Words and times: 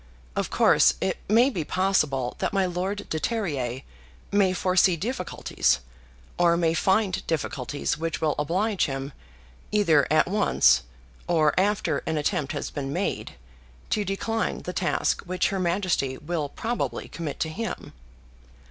"Of 0.35 0.49
course 0.49 0.95
it 0.99 1.17
may 1.29 1.51
be 1.51 1.63
possible 1.63 2.33
that 2.39 2.53
my 2.53 2.65
Lord 2.65 3.07
de 3.11 3.19
Terrier 3.19 3.83
may 4.31 4.51
foresee 4.51 4.95
difficulties, 4.95 5.79
or 6.39 6.57
may 6.57 6.73
find 6.73 7.21
difficulties 7.27 7.99
which 7.99 8.19
will 8.19 8.33
oblige 8.39 8.85
him, 8.85 9.13
either 9.71 10.07
at 10.09 10.27
once, 10.27 10.81
or 11.27 11.53
after 11.55 11.99
an 12.07 12.17
attempt 12.17 12.51
has 12.53 12.71
been 12.71 12.91
made, 12.91 13.33
to 13.91 14.03
decline 14.03 14.63
the 14.63 14.73
task 14.73 15.21
which 15.25 15.49
her 15.49 15.59
Majesty 15.59 16.17
will 16.17 16.49
probably 16.49 17.07
commit 17.07 17.39
to 17.41 17.49
him. 17.49 17.93